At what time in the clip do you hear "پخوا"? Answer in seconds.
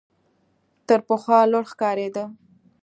1.07-1.39